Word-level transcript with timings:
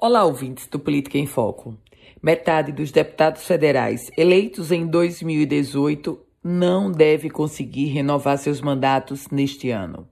Olá, 0.00 0.24
ouvintes 0.24 0.68
do 0.68 0.78
Política 0.78 1.18
em 1.18 1.26
Foco. 1.26 1.76
Metade 2.22 2.70
dos 2.70 2.92
deputados 2.92 3.44
federais 3.44 4.08
eleitos 4.16 4.70
em 4.70 4.86
2018 4.86 6.16
não 6.44 6.88
deve 6.88 7.28
conseguir 7.28 7.86
renovar 7.86 8.38
seus 8.38 8.60
mandatos 8.60 9.26
neste 9.28 9.72
ano. 9.72 10.08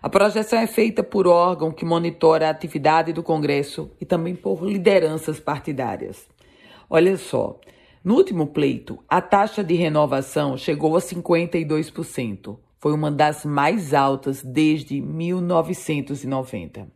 A 0.00 0.08
projeção 0.08 0.58
é 0.58 0.66
feita 0.66 1.02
por 1.02 1.26
órgão 1.26 1.70
que 1.70 1.84
monitora 1.84 2.46
a 2.46 2.50
atividade 2.50 3.12
do 3.12 3.22
Congresso 3.22 3.90
e 4.00 4.06
também 4.06 4.34
por 4.34 4.64
lideranças 4.64 5.38
partidárias. 5.38 6.26
Olha 6.88 7.18
só, 7.18 7.60
no 8.02 8.14
último 8.14 8.46
pleito, 8.46 8.98
a 9.06 9.20
taxa 9.20 9.62
de 9.62 9.74
renovação 9.74 10.56
chegou 10.56 10.96
a 10.96 11.00
52%. 11.00 12.56
Foi 12.78 12.92
uma 12.92 13.10
das 13.10 13.44
mais 13.44 13.94
altas 13.94 14.42
desde 14.42 15.00
1990. 15.00 16.88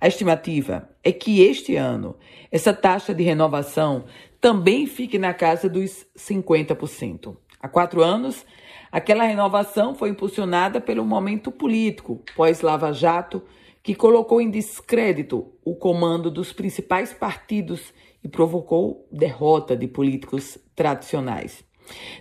A 0.00 0.06
estimativa 0.06 0.88
é 1.02 1.10
que 1.12 1.42
este 1.42 1.74
ano 1.76 2.16
essa 2.50 2.72
taxa 2.72 3.12
de 3.12 3.22
renovação 3.22 4.04
também 4.40 4.86
fique 4.86 5.18
na 5.18 5.34
casa 5.34 5.68
dos 5.68 6.06
50%. 6.16 7.36
Há 7.60 7.68
quatro 7.68 8.02
anos, 8.02 8.44
aquela 8.92 9.24
renovação 9.24 9.94
foi 9.94 10.10
impulsionada 10.10 10.80
pelo 10.80 11.04
momento 11.04 11.50
político 11.50 12.22
pós-Lava 12.36 12.92
Jato, 12.92 13.42
que 13.82 13.94
colocou 13.94 14.40
em 14.40 14.50
descrédito 14.50 15.50
o 15.64 15.74
comando 15.74 16.30
dos 16.30 16.52
principais 16.52 17.12
partidos 17.12 17.92
e 18.22 18.28
provocou 18.28 19.08
derrota 19.10 19.76
de 19.76 19.88
políticos 19.88 20.58
tradicionais. 20.76 21.64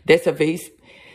Dessa 0.03 0.31
vez, 0.31 0.71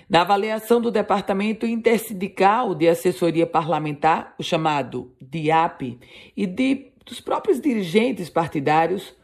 na 0.09 0.23
avaliação 0.23 0.81
do 0.81 0.91
Departamento 0.91 1.67
Intersindical 1.67 2.75
de 2.75 2.89
Assessoria 2.89 3.47
Parlamentar, 3.47 4.35
o 4.39 4.43
chamado 4.43 5.13
DIAP, 5.21 5.99
e 6.35 6.47
de, 6.47 6.87
dos 7.05 7.21
próprios 7.21 7.61
dirigentes 7.61 8.31
partidários, 8.31 9.15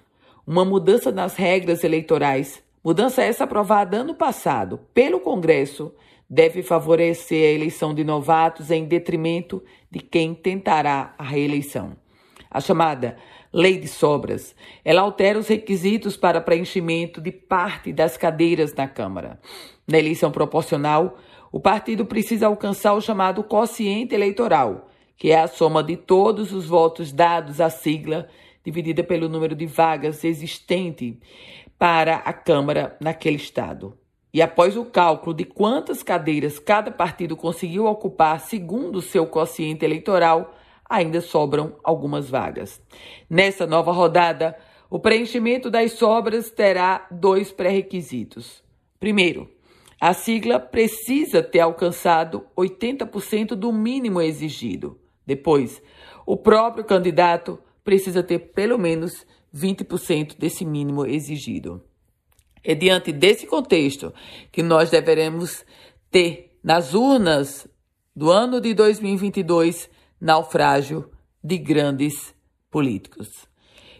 uma 0.46 0.64
mudança 0.64 1.10
nas 1.10 1.36
regras 1.36 1.84
eleitorais, 1.84 2.62
mudança 2.84 3.22
essa 3.22 3.44
aprovada 3.44 3.96
ano 3.96 4.14
passado 4.14 4.78
pelo 4.92 5.20
Congresso, 5.20 5.94
deve 6.28 6.62
favorecer 6.62 7.48
a 7.48 7.52
eleição 7.52 7.94
de 7.94 8.04
novatos 8.04 8.70
em 8.70 8.84
detrimento 8.84 9.62
de 9.90 10.00
quem 10.00 10.34
tentará 10.34 11.14
a 11.16 11.24
reeleição. 11.24 11.96
A 12.50 12.60
chamada 12.60 13.16
Lei 13.56 13.78
de 13.78 13.86
Sobras, 13.86 14.52
ela 14.84 15.02
altera 15.02 15.38
os 15.38 15.46
requisitos 15.46 16.16
para 16.16 16.40
preenchimento 16.40 17.20
de 17.20 17.30
parte 17.30 17.92
das 17.92 18.16
cadeiras 18.16 18.74
na 18.74 18.88
Câmara. 18.88 19.38
Na 19.86 19.96
eleição 19.96 20.32
proporcional, 20.32 21.16
o 21.52 21.60
partido 21.60 22.04
precisa 22.04 22.48
alcançar 22.48 22.94
o 22.94 23.00
chamado 23.00 23.44
quociente 23.44 24.12
eleitoral, 24.12 24.88
que 25.16 25.30
é 25.30 25.38
a 25.38 25.46
soma 25.46 25.84
de 25.84 25.96
todos 25.96 26.52
os 26.52 26.66
votos 26.66 27.12
dados 27.12 27.60
à 27.60 27.70
sigla, 27.70 28.28
dividida 28.64 29.04
pelo 29.04 29.28
número 29.28 29.54
de 29.54 29.66
vagas 29.66 30.24
existente 30.24 31.16
para 31.78 32.16
a 32.16 32.32
Câmara 32.32 32.96
naquele 33.00 33.36
estado. 33.36 33.96
E 34.32 34.42
após 34.42 34.76
o 34.76 34.84
cálculo 34.84 35.32
de 35.32 35.44
quantas 35.44 36.02
cadeiras 36.02 36.58
cada 36.58 36.90
partido 36.90 37.36
conseguiu 37.36 37.86
ocupar 37.86 38.40
segundo 38.40 38.96
o 38.96 39.02
seu 39.02 39.28
quociente 39.28 39.84
eleitoral, 39.84 40.56
ainda 40.88 41.20
sobram 41.20 41.76
algumas 41.82 42.28
vagas. 42.28 42.80
Nessa 43.28 43.66
nova 43.66 43.92
rodada, 43.92 44.56
o 44.90 44.98
preenchimento 44.98 45.70
das 45.70 45.92
sobras 45.92 46.50
terá 46.50 47.06
dois 47.10 47.50
pré-requisitos. 47.50 48.62
Primeiro, 49.00 49.48
a 50.00 50.12
sigla 50.12 50.60
precisa 50.60 51.42
ter 51.42 51.60
alcançado 51.60 52.46
80% 52.56 53.54
do 53.54 53.72
mínimo 53.72 54.20
exigido. 54.20 54.98
Depois, 55.26 55.82
o 56.26 56.36
próprio 56.36 56.84
candidato 56.84 57.58
precisa 57.82 58.22
ter 58.22 58.38
pelo 58.38 58.78
menos 58.78 59.26
20% 59.54 60.36
desse 60.38 60.64
mínimo 60.64 61.06
exigido. 61.06 61.82
É 62.62 62.74
diante 62.74 63.12
desse 63.12 63.46
contexto 63.46 64.12
que 64.50 64.62
nós 64.62 64.90
deveremos 64.90 65.64
ter 66.10 66.58
nas 66.62 66.94
urnas 66.94 67.68
do 68.16 68.30
ano 68.30 68.60
de 68.60 68.72
2022 68.74 69.90
naufrágio 70.24 71.10
de 71.42 71.58
grandes 71.58 72.34
políticos. 72.70 73.28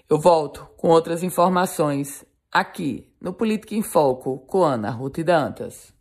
Eu 0.08 0.18
volto 0.18 0.66
com 0.74 0.88
outras 0.88 1.22
informações 1.22 2.24
aqui 2.50 3.12
no 3.20 3.34
Política 3.34 3.74
em 3.74 3.82
Foco 3.82 4.38
com 4.38 4.62
Ana 4.62 4.88
Ruth 4.88 5.18
Dantas. 5.18 5.93